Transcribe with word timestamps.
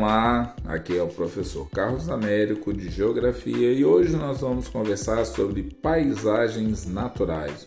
Olá, 0.00 0.54
aqui 0.64 0.96
é 0.96 1.02
o 1.02 1.08
professor 1.08 1.68
Carlos 1.70 2.08
Américo 2.08 2.72
de 2.72 2.88
Geografia 2.88 3.72
e 3.72 3.84
hoje 3.84 4.14
nós 4.14 4.42
vamos 4.42 4.68
conversar 4.68 5.24
sobre 5.26 5.74
paisagens 5.82 6.86
naturais. 6.86 7.66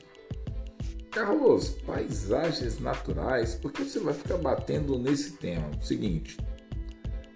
Carlos, 1.12 1.72
paisagens 1.86 2.80
naturais, 2.80 3.56
por 3.56 3.74
que 3.74 3.84
você 3.84 4.00
vai 4.00 4.14
ficar 4.14 4.38
batendo 4.38 4.98
nesse 4.98 5.34
tema? 5.34 5.70
Seguinte, 5.82 6.38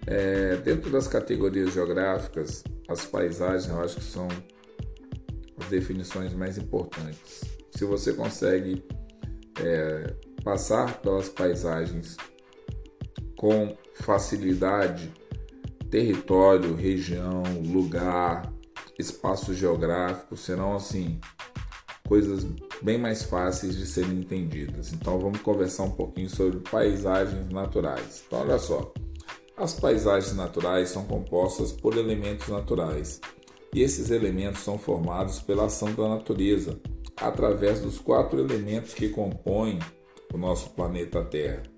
é, 0.06 0.56
dentro 0.56 0.90
das 0.90 1.06
categorias 1.06 1.74
geográficas, 1.74 2.64
as 2.88 3.04
paisagens 3.04 3.68
eu 3.68 3.78
acho 3.82 3.96
que 3.96 4.04
são 4.04 4.28
as 5.60 5.66
definições 5.68 6.32
mais 6.32 6.56
importantes. 6.56 7.44
Se 7.70 7.84
você 7.84 8.14
consegue 8.14 8.82
é, 9.62 10.14
passar 10.42 11.02
pelas 11.02 11.28
paisagens 11.28 12.16
com 13.36 13.76
facilidade 13.94 15.12
território, 15.90 16.74
região, 16.74 17.42
lugar, 17.64 18.52
espaço 18.98 19.54
geográfico 19.54 20.36
serão 20.36 20.74
assim 20.74 21.20
coisas 22.08 22.46
bem 22.82 22.98
mais 22.98 23.22
fáceis 23.22 23.76
de 23.76 23.86
serem 23.86 24.20
entendidas. 24.20 24.92
Então 24.92 25.18
vamos 25.18 25.40
conversar 25.40 25.84
um 25.84 25.90
pouquinho 25.90 26.30
sobre 26.30 26.60
paisagens 26.60 27.48
naturais. 27.50 28.22
Então 28.26 28.40
olha 28.40 28.58
só, 28.58 28.92
as 29.56 29.74
paisagens 29.74 30.34
naturais 30.34 30.90
são 30.90 31.04
compostas 31.04 31.72
por 31.72 31.96
elementos 31.96 32.48
naturais 32.48 33.20
e 33.74 33.82
esses 33.82 34.10
elementos 34.10 34.60
são 34.60 34.78
formados 34.78 35.40
pela 35.40 35.66
ação 35.66 35.92
da 35.94 36.08
natureza 36.08 36.78
através 37.16 37.80
dos 37.80 37.98
quatro 37.98 38.38
elementos 38.38 38.94
que 38.94 39.08
compõem 39.08 39.78
o 40.32 40.38
nosso 40.38 40.70
planeta 40.70 41.24
Terra. 41.24 41.75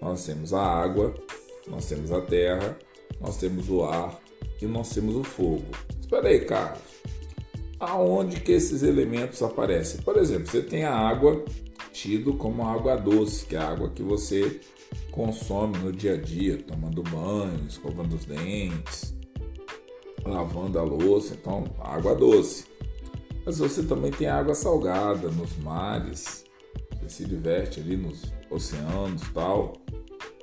Nós 0.00 0.24
temos 0.24 0.52
a 0.52 0.62
água, 0.62 1.14
nós 1.66 1.86
temos 1.86 2.10
a 2.10 2.20
terra, 2.20 2.78
nós 3.20 3.36
temos 3.36 3.68
o 3.68 3.84
ar 3.84 4.18
e 4.60 4.66
nós 4.66 4.90
temos 4.90 5.14
o 5.14 5.22
fogo. 5.22 5.66
Espera 6.00 6.28
aí, 6.28 6.44
Carlos. 6.44 6.82
Aonde 7.78 8.40
que 8.40 8.52
esses 8.52 8.82
elementos 8.82 9.42
aparecem? 9.42 10.02
Por 10.02 10.16
exemplo, 10.16 10.46
você 10.46 10.62
tem 10.62 10.84
a 10.84 10.94
água 10.94 11.44
tido 11.92 12.34
como 12.34 12.66
água 12.66 12.96
doce, 12.96 13.46
que 13.46 13.56
é 13.56 13.58
a 13.58 13.68
água 13.68 13.90
que 13.90 14.02
você 14.02 14.60
consome 15.10 15.78
no 15.78 15.92
dia 15.92 16.14
a 16.14 16.16
dia, 16.16 16.62
tomando 16.62 17.02
banho, 17.02 17.66
escovando 17.68 18.14
os 18.14 18.24
dentes, 18.24 19.14
lavando 20.24 20.78
a 20.78 20.82
louça, 20.82 21.34
então 21.34 21.64
água 21.80 22.14
doce. 22.14 22.64
Mas 23.44 23.58
você 23.58 23.82
também 23.82 24.10
tem 24.10 24.28
água 24.28 24.54
salgada 24.54 25.30
nos 25.30 25.56
mares, 25.58 26.44
você 26.92 27.08
se 27.08 27.24
diverte 27.24 27.80
ali 27.80 27.96
nos 27.96 28.32
oceanos, 28.50 29.22
tal. 29.32 29.74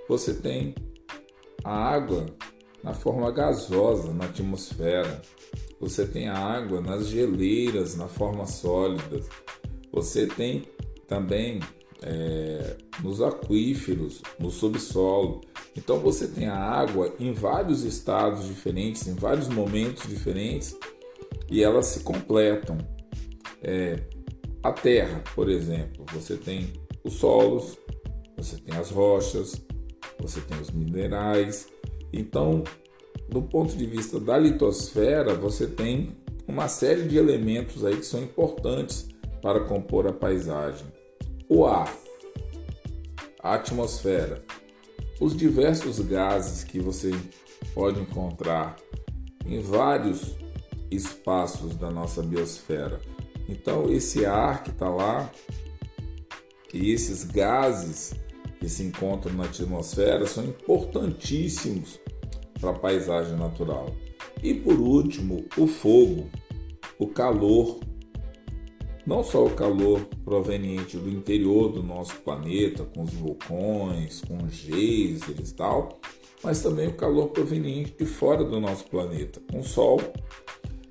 Você 0.07 0.33
tem 0.33 0.73
a 1.63 1.71
água 1.71 2.25
na 2.83 2.93
forma 2.93 3.31
gasosa 3.31 4.13
na 4.13 4.25
atmosfera. 4.25 5.21
Você 5.79 6.05
tem 6.05 6.27
a 6.27 6.37
água 6.37 6.81
nas 6.81 7.07
geleiras 7.07 7.95
na 7.95 8.07
forma 8.07 8.47
sólida. 8.47 9.21
Você 9.91 10.27
tem 10.27 10.63
também 11.07 11.59
é, 12.01 12.77
nos 13.03 13.21
aquíferos, 13.21 14.21
no 14.39 14.49
subsolo. 14.49 15.41
Então 15.75 15.99
você 15.99 16.27
tem 16.27 16.47
a 16.47 16.57
água 16.57 17.13
em 17.19 17.33
vários 17.33 17.83
estados 17.83 18.45
diferentes, 18.47 19.07
em 19.07 19.15
vários 19.15 19.47
momentos 19.47 20.07
diferentes 20.07 20.75
e 21.49 21.63
elas 21.63 21.87
se 21.87 22.01
completam. 22.01 22.77
É, 23.61 23.99
a 24.63 24.71
terra, 24.71 25.23
por 25.35 25.49
exemplo, 25.49 26.05
você 26.13 26.35
tem 26.35 26.73
os 27.03 27.13
solos, 27.13 27.77
você 28.35 28.57
tem 28.57 28.75
as 28.75 28.91
rochas, 28.91 29.61
você 30.19 30.41
tem 30.41 30.59
os 30.59 30.71
minerais. 30.71 31.67
Então, 32.11 32.63
do 33.29 33.41
ponto 33.41 33.75
de 33.75 33.85
vista 33.85 34.19
da 34.19 34.37
litosfera, 34.37 35.35
você 35.35 35.67
tem 35.67 36.15
uma 36.47 36.67
série 36.67 37.03
de 37.03 37.17
elementos 37.17 37.83
aí 37.83 37.97
que 37.97 38.05
são 38.05 38.23
importantes 38.23 39.07
para 39.41 39.61
compor 39.61 40.07
a 40.07 40.13
paisagem. 40.13 40.87
O 41.49 41.65
ar, 41.65 41.93
a 43.41 43.55
atmosfera, 43.55 44.43
os 45.19 45.35
diversos 45.35 45.99
gases 45.99 46.63
que 46.63 46.79
você 46.79 47.11
pode 47.73 47.99
encontrar 47.99 48.75
em 49.45 49.61
vários 49.61 50.35
espaços 50.91 51.75
da 51.75 51.89
nossa 51.89 52.21
biosfera. 52.21 53.01
Então, 53.47 53.91
esse 53.91 54.25
ar 54.25 54.63
que 54.63 54.69
está 54.69 54.89
lá 54.89 55.29
e 56.73 56.91
esses 56.91 57.23
gases 57.23 58.13
que 58.59 58.67
se 58.67 58.83
encontram 58.83 59.33
na 59.33 59.45
atmosfera 59.45 60.25
são 60.25 60.43
importantíssimos 60.45 61.99
para 62.59 62.71
a 62.71 62.79
paisagem 62.79 63.37
natural. 63.37 63.93
E 64.41 64.53
por 64.53 64.79
último, 64.79 65.45
o 65.57 65.67
fogo, 65.67 66.29
o 66.99 67.07
calor. 67.07 67.79
Não 69.05 69.23
só 69.23 69.45
o 69.45 69.51
calor 69.51 70.05
proveniente 70.25 70.97
do 70.97 71.09
interior 71.09 71.71
do 71.71 71.81
nosso 71.81 72.15
planeta, 72.17 72.83
com 72.83 73.03
os 73.03 73.13
vulcões, 73.13 74.21
com 74.21 74.49
geysers 74.49 75.51
e 75.51 75.55
tal, 75.55 75.97
mas 76.43 76.61
também 76.61 76.89
o 76.89 76.93
calor 76.93 77.29
proveniente 77.29 77.95
de 77.97 78.05
fora 78.05 78.43
do 78.43 78.59
nosso 78.59 78.85
planeta, 78.85 79.41
com 79.49 79.61
o 79.61 79.63
Sol. 79.63 80.01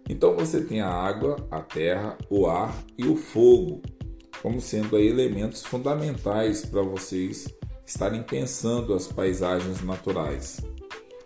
Então 0.09 0.35
você 0.35 0.63
tem 0.63 0.81
a 0.81 0.89
água, 0.89 1.47
a 1.51 1.61
terra, 1.61 2.17
o 2.31 2.47
ar 2.47 2.83
e 2.97 3.07
o 3.07 3.17
fogo 3.17 3.83
como 4.43 4.61
sendo 4.61 4.97
aí 4.97 5.07
elementos 5.07 5.63
fundamentais 5.63 6.65
para 6.65 6.83
vocês 6.83 7.49
estarem 7.85 8.23
pensando 8.23 8.95
as 8.95 9.07
paisagens 9.07 9.83
naturais 9.83 10.61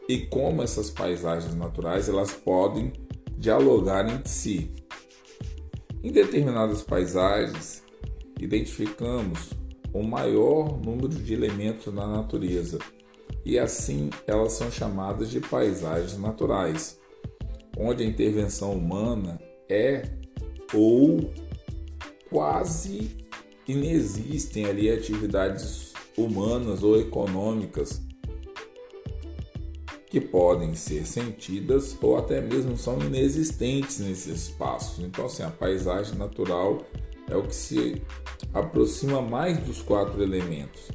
e 0.08 0.26
como 0.26 0.62
essas 0.62 0.90
paisagens 0.90 1.54
naturais 1.54 2.08
elas 2.08 2.32
podem 2.32 2.92
dialogar 3.38 4.08
entre 4.08 4.28
si. 4.28 4.70
Em 6.02 6.10
determinadas 6.10 6.82
paisagens, 6.82 7.84
identificamos 8.38 9.50
o 9.92 10.02
maior 10.02 10.80
número 10.80 11.08
de 11.08 11.32
elementos 11.32 11.92
na 11.92 12.06
natureza 12.06 12.78
e 13.44 13.58
assim 13.58 14.10
elas 14.26 14.52
são 14.52 14.70
chamadas 14.70 15.30
de 15.30 15.40
paisagens 15.40 16.18
naturais, 16.18 16.98
onde 17.78 18.02
a 18.02 18.06
intervenção 18.06 18.72
humana 18.72 19.40
é 19.68 20.08
ou 20.74 21.30
quase 22.30 23.16
inexistem 23.66 24.66
ali 24.66 24.90
atividades 24.90 25.92
humanas 26.16 26.82
ou 26.82 26.98
econômicas 26.98 28.00
que 30.08 30.20
podem 30.20 30.74
ser 30.74 31.06
sentidas 31.06 31.96
ou 32.02 32.16
até 32.16 32.40
mesmo 32.40 32.76
são 32.76 32.98
inexistentes 33.00 34.00
nesses 34.00 34.48
espaços. 34.48 35.04
Então, 35.04 35.26
assim, 35.26 35.44
a 35.44 35.50
paisagem 35.50 36.16
natural 36.16 36.82
é 37.28 37.36
o 37.36 37.44
que 37.44 37.54
se 37.54 38.02
aproxima 38.52 39.22
mais 39.22 39.58
dos 39.58 39.80
quatro 39.80 40.20
elementos. 40.20 40.90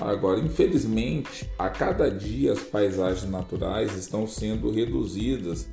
Agora, 0.00 0.40
infelizmente, 0.40 1.48
a 1.58 1.68
cada 1.68 2.10
dia 2.10 2.52
as 2.52 2.60
paisagens 2.60 3.30
naturais 3.30 3.94
estão 3.94 4.26
sendo 4.26 4.70
reduzidas 4.70 5.68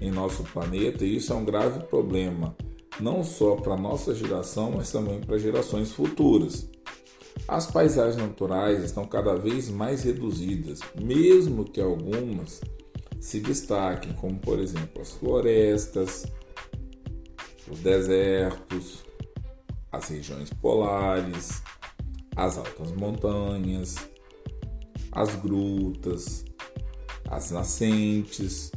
em 0.00 0.10
nosso 0.10 0.42
planeta 0.42 1.04
e 1.04 1.16
isso 1.16 1.32
é 1.32 1.36
um 1.36 1.44
grave 1.44 1.84
problema, 1.84 2.56
não 3.00 3.24
só 3.24 3.56
para 3.56 3.76
nossa 3.76 4.14
geração, 4.14 4.72
mas 4.76 4.90
também 4.90 5.20
para 5.20 5.38
gerações 5.38 5.92
futuras. 5.92 6.68
As 7.48 7.70
paisagens 7.70 8.16
naturais 8.16 8.82
estão 8.84 9.04
cada 9.06 9.36
vez 9.36 9.68
mais 9.68 10.02
reduzidas, 10.02 10.80
mesmo 11.00 11.64
que 11.64 11.80
algumas 11.80 12.60
se 13.20 13.40
destaquem, 13.40 14.12
como 14.14 14.38
por 14.38 14.58
exemplo 14.58 15.02
as 15.02 15.12
florestas, 15.12 16.26
os 17.70 17.78
desertos, 17.80 19.04
as 19.92 20.08
regiões 20.08 20.50
polares, 20.50 21.62
as 22.36 22.56
altas 22.56 22.92
montanhas, 22.92 23.96
as 25.12 25.34
grutas, 25.36 26.44
as 27.28 27.50
nascentes, 27.50 28.72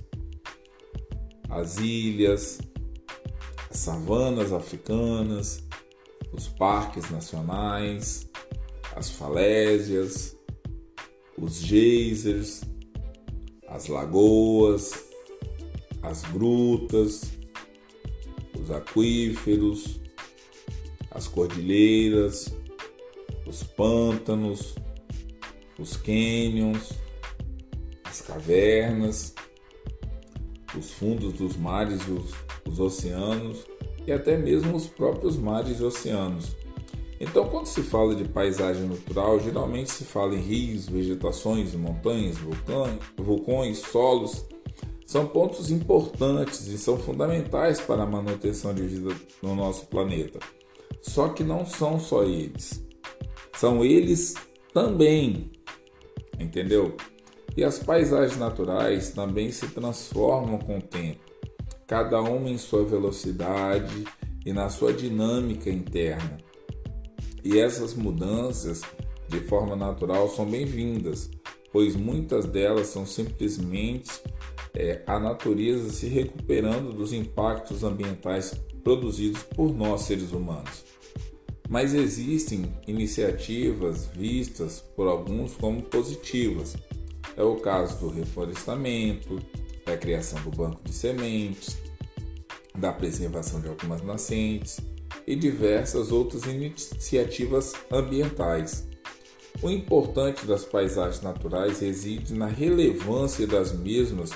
as 1.50 1.78
ilhas, 1.78 2.60
as 3.74 3.80
savanas 3.80 4.54
africanas, 4.54 5.64
os 6.32 6.48
parques 6.48 7.10
nacionais, 7.10 8.30
as 8.96 9.10
falésias, 9.10 10.38
os 11.36 11.56
geysers, 11.60 12.62
as 13.68 13.88
lagoas, 13.88 15.06
as 16.04 16.22
grutas, 16.22 17.32
os 18.60 18.70
aquíferos, 18.70 20.00
as 21.10 21.28
cordilheiras, 21.28 22.54
os 23.48 23.64
pântanos, 23.64 24.76
os 25.80 25.98
cânions, 25.98 26.92
as 28.04 28.22
cavernas, 28.22 29.34
fundos 31.04 31.34
dos 31.34 31.58
mares 31.58 32.00
os, 32.08 32.34
os 32.66 32.80
oceanos 32.80 33.66
e 34.08 34.12
até 34.14 34.38
mesmo 34.38 34.78
os 34.78 34.88
próprios 34.88 35.38
mares 35.38 35.82
e 35.82 35.84
oceanos 35.84 36.56
Então, 37.20 37.50
quando 37.50 37.66
se 37.66 37.82
fala 37.82 38.16
de 38.16 38.24
paisagem 38.24 38.88
natural, 38.88 39.38
geralmente 39.40 39.92
se 39.92 40.06
fala 40.06 40.34
em 40.34 40.40
rios, 40.40 40.88
vegetações, 40.88 41.76
montanhas, 41.76 42.38
vulcões, 43.18 43.80
solos. 43.80 44.46
São 45.06 45.28
pontos 45.28 45.70
importantes 45.70 46.68
e 46.68 46.78
são 46.78 46.98
fundamentais 46.98 47.80
para 47.82 48.04
a 48.04 48.06
manutenção 48.06 48.74
de 48.74 48.84
vida 48.84 49.16
no 49.42 49.56
nosso 49.56 49.86
planeta. 49.88 50.40
Só 51.02 51.30
que 51.30 51.44
não 51.44 51.66
são 51.66 52.00
só 52.00 52.24
eles. 52.24 52.84
São 53.56 53.84
eles 53.84 54.34
também. 54.74 55.52
Entendeu? 56.40 56.96
E 57.56 57.64
as 57.64 57.80
paisagens 57.80 58.38
naturais 58.38 59.12
também 59.12 59.52
se 59.52 59.68
transformam 59.68 60.58
com 60.58 60.80
o 60.80 60.82
tempo, 60.82 61.22
cada 61.86 62.22
uma 62.22 62.50
em 62.50 62.58
sua 62.58 62.84
velocidade 62.84 64.06
e 64.46 64.52
na 64.52 64.70
sua 64.70 64.92
dinâmica 64.92 65.70
interna. 65.70 66.38
E 67.44 67.60
essas 67.60 67.94
mudanças, 67.94 68.82
de 69.28 69.40
forma 69.42 69.76
natural, 69.76 70.30
são 70.30 70.46
bem-vindas, 70.46 71.30
pois 71.72 71.96
muitas 71.96 72.46
delas 72.46 72.88
são 72.88 73.06
simplesmente 73.06 74.10
é, 74.74 75.02
a 75.06 75.20
natureza 75.20 75.92
se 75.92 76.08
recuperando 76.08 76.94
dos 76.94 77.14
impactos 77.14 77.84
ambientais 77.84 78.54
produzidos 78.84 79.44
por 79.44 79.74
nós 79.74 80.02
seres 80.02 80.32
humanos. 80.32 80.84
Mas 81.70 81.94
existem 81.94 82.74
iniciativas 82.88 84.08
vistas 84.08 84.84
por 84.96 85.08
alguns 85.08 85.54
como 85.54 85.82
positivas. 85.82 86.76
É 87.36 87.44
o 87.44 87.56
caso 87.56 88.00
do 88.00 88.10
reflorestamento, 88.10 89.40
da 89.86 89.98
criação 89.98 90.42
do 90.42 90.52
banco 90.52 90.82
de 90.84 90.94
sementes, 90.94 91.78
da 92.76 92.92
preservação 92.92 93.60
de 93.62 93.68
algumas 93.68 94.02
nascentes 94.02 94.80
e 95.26 95.36
diversas 95.36 96.12
outras 96.12 96.44
iniciativas 96.44 97.74
ambientais. 97.92 98.88
O 99.62 99.70
importante 99.70 100.46
das 100.46 100.66
paisagens 100.66 101.22
naturais 101.22 101.80
reside 101.80 102.34
na 102.34 102.48
relevância 102.48 103.48
das 103.48 103.72
mesmas 103.72 104.32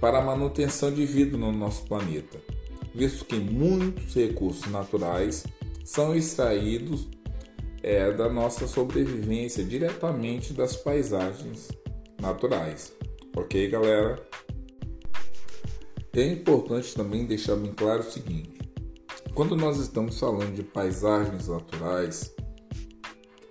para 0.00 0.18
a 0.18 0.24
manutenção 0.24 0.92
de 0.92 1.06
vida 1.06 1.36
no 1.36 1.52
nosso 1.52 1.84
planeta, 1.84 2.38
visto 2.94 3.24
que 3.24 3.36
muitos 3.36 4.14
recursos 4.14 4.70
naturais 4.70 5.44
são 5.84 6.14
extraídos 6.14 7.08
é, 7.82 8.12
da 8.12 8.28
nossa 8.28 8.66
sobrevivência 8.66 9.64
diretamente 9.64 10.52
das 10.52 10.76
paisagens 10.76 11.68
naturais. 12.20 12.92
Ok, 13.36 13.68
galera? 13.68 14.26
É 16.14 16.26
importante 16.26 16.94
também 16.94 17.26
deixar 17.26 17.56
bem 17.56 17.72
claro 17.72 18.00
o 18.00 18.10
seguinte: 18.10 18.58
quando 19.34 19.54
nós 19.54 19.78
estamos 19.78 20.18
falando 20.18 20.54
de 20.54 20.62
paisagens 20.62 21.46
naturais, 21.46 22.34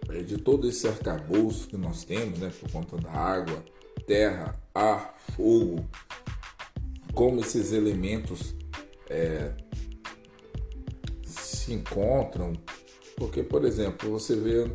é 0.09 0.21
de 0.21 0.37
todo 0.37 0.67
esse 0.67 0.87
arcabouço 0.87 1.67
que 1.67 1.77
nós 1.77 2.03
temos, 2.03 2.39
né, 2.39 2.51
por 2.59 2.71
conta 2.71 2.97
da 2.97 3.11
água, 3.11 3.63
terra, 4.05 4.59
ar, 4.73 5.15
fogo, 5.35 5.85
como 7.13 7.39
esses 7.39 7.71
elementos 7.71 8.55
é, 9.09 9.53
se 11.25 11.73
encontram, 11.73 12.53
porque, 13.15 13.43
por 13.43 13.65
exemplo, 13.65 14.09
você 14.11 14.35
vê 14.35 14.69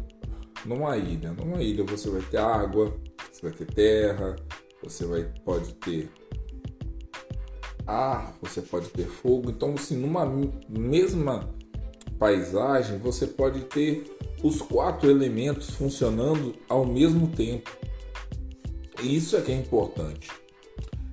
numa 0.64 0.96
ilha, 0.96 1.32
numa 1.32 1.62
ilha 1.62 1.84
você 1.84 2.08
vai 2.10 2.22
ter 2.22 2.38
água, 2.38 2.94
você 3.42 3.48
vai 3.48 3.52
ter 3.52 3.74
terra, 3.74 4.36
você 4.82 5.04
vai, 5.04 5.32
pode 5.44 5.74
ter 5.74 6.08
ar, 7.84 8.36
você 8.40 8.62
pode 8.62 8.88
ter 8.90 9.06
fogo. 9.06 9.50
Então, 9.50 9.74
assim, 9.74 9.96
numa 9.96 10.24
mesma 10.68 11.52
paisagem, 12.18 12.98
você 12.98 13.26
pode 13.26 13.62
ter 13.62 14.16
os 14.44 14.62
quatro 14.62 15.10
elementos 15.10 15.70
funcionando 15.70 16.54
ao 16.68 16.86
mesmo 16.86 17.26
tempo. 17.28 17.70
E 19.02 19.16
isso 19.16 19.36
é 19.36 19.40
que 19.40 19.50
é 19.50 19.56
importante. 19.56 20.30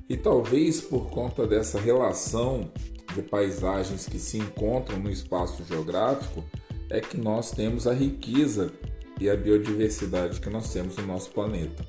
E 0.07 0.15
talvez 0.15 0.81
por 0.81 1.09
conta 1.09 1.47
dessa 1.47 1.79
relação 1.79 2.71
de 3.15 3.23
paisagens 3.23 4.07
que 4.07 4.19
se 4.19 4.37
encontram 4.37 4.99
no 4.99 5.09
espaço 5.09 5.63
geográfico, 5.63 6.43
é 6.91 7.01
que 7.01 7.17
nós 7.17 7.51
temos 7.51 7.87
a 7.87 7.93
riqueza 7.93 8.71
e 9.19 9.29
a 9.29 9.35
biodiversidade 9.35 10.39
que 10.39 10.49
nós 10.49 10.71
temos 10.71 10.95
no 10.97 11.07
nosso 11.07 11.31
planeta. 11.31 11.88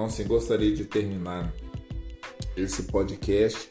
Então, 0.00 0.08
assim, 0.08 0.26
gostaria 0.26 0.74
de 0.74 0.86
terminar 0.86 1.52
esse 2.56 2.84
podcast 2.84 3.70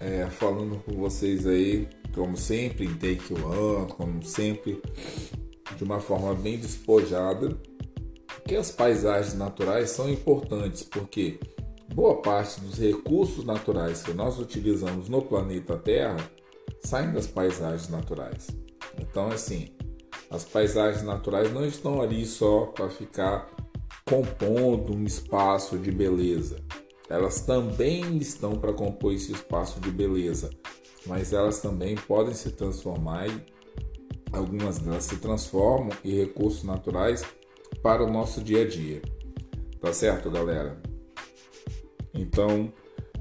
é, 0.00 0.26
falando 0.26 0.82
com 0.82 0.94
vocês 0.94 1.46
aí, 1.46 1.88
como 2.12 2.36
sempre, 2.36 2.86
em 2.86 2.94
Take 2.94 3.32
One, 3.34 3.92
como 3.92 4.20
sempre, 4.24 4.82
de 5.76 5.84
uma 5.84 6.00
forma 6.00 6.34
bem 6.34 6.58
despojada, 6.58 7.56
que 8.44 8.56
as 8.56 8.72
paisagens 8.72 9.34
naturais 9.34 9.90
são 9.90 10.10
importantes 10.10 10.82
porque 10.82 11.38
boa 11.94 12.20
parte 12.20 12.60
dos 12.60 12.76
recursos 12.76 13.44
naturais 13.44 14.02
que 14.02 14.12
nós 14.12 14.40
utilizamos 14.40 15.08
no 15.08 15.22
planeta 15.22 15.76
Terra 15.76 16.16
saem 16.82 17.12
das 17.12 17.28
paisagens 17.28 17.88
naturais. 17.88 18.48
Então, 18.98 19.28
assim, 19.28 19.68
as 20.30 20.44
paisagens 20.44 21.04
naturais 21.04 21.52
não 21.52 21.64
estão 21.64 22.02
ali 22.02 22.26
só 22.26 22.66
para 22.66 22.90
ficar 22.90 23.53
compondo 24.04 24.94
um 24.94 25.04
espaço 25.04 25.78
de 25.78 25.90
beleza 25.90 26.62
elas 27.08 27.42
também 27.42 28.16
estão 28.16 28.58
para 28.58 28.72
compor 28.72 29.12
esse 29.12 29.32
espaço 29.32 29.78
de 29.80 29.90
beleza, 29.90 30.50
mas 31.06 31.32
elas 31.32 31.60
também 31.60 31.94
podem 31.94 32.34
se 32.34 32.50
transformar 32.50 33.26
algumas 34.32 34.78
delas 34.78 35.04
se 35.04 35.18
transformam 35.18 35.96
em 36.04 36.18
recursos 36.18 36.64
naturais 36.64 37.24
para 37.82 38.02
o 38.02 38.10
nosso 38.10 38.42
dia 38.42 38.62
a 38.62 38.68
dia. 38.68 39.00
Tá 39.80 39.92
certo, 39.92 40.28
galera? 40.30 40.80
Então, 42.12 42.72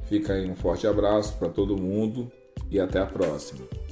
fica 0.05 0.33
aí 0.33 0.49
um 0.49 0.55
forte 0.55 0.87
abraço 0.87 1.37
para 1.37 1.49
todo 1.49 1.79
mundo 1.79 2.31
e 2.71 2.79
até 2.79 2.99
a 2.99 3.05
próxima. 3.05 3.82